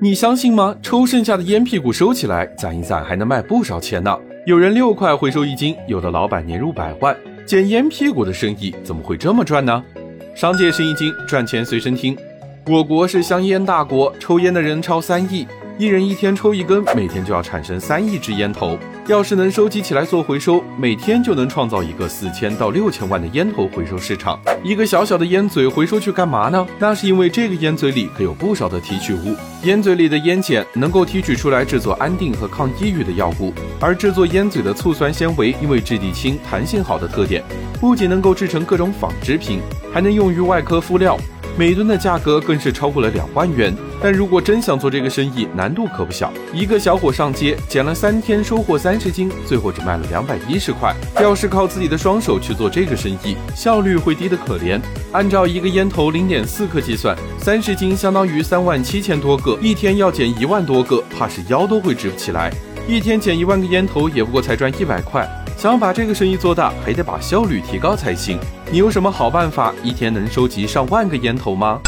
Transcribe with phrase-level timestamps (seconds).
[0.00, 0.76] 你相信吗？
[0.80, 4.16] 抽剩下的烟屁股收起来，攒一攒还能卖不少钱呢。
[4.46, 7.16] 有人六块回收一斤，有的老板年入百万。
[7.44, 9.82] 捡烟屁股的生意怎么会这么赚呢？
[10.36, 12.16] 商界生意经，赚钱随身听。
[12.68, 15.44] 我国是香烟大国，抽烟的人超三亿。
[15.78, 18.76] 一人一天抽一根，每天就要产生三亿支烟头。
[19.06, 24.36] 要是能收集起来做回收，每天就能创造一个四千到六千万的烟头回收市场。
[24.64, 26.66] 一个小小的烟嘴回收去干嘛呢？
[26.80, 29.36] 那是因为这个烟嘴里可有不少的提取物。
[29.62, 37.40] 烟嘴里的烟碱能够提取出来制作安定和抗抑郁的药物，而制作烟嘴的醋酸纤维因为质地轻、弹性好的特点，
[37.80, 39.60] 不仅能够制成各种纺织品，
[39.94, 41.16] 还能用于外科敷料。
[41.58, 46.32] 每吨的价格更是超过了两万元，但如果真想做这个生意，难度可不小。
[46.54, 50.94] 一个小伙上街捡了三天，收获三十斤，最后只卖了两百一十块。
[51.20, 54.80] 要是靠自己的双手去做这个生意，效率会低得可怜。
[55.10, 62.52] 按照一个烟头零点四克计算，三十斤相当于三万七千多个，一天要捡一万多个，怕是腰都会直不起来。
[62.86, 65.28] 一天捡一万个烟头，也不过才赚一百块。
[65.58, 68.38] 想把这个生意做大，还得把效率提高才行。
[68.70, 71.80] 你有什么好办法，一天能收集上万个烟头吗？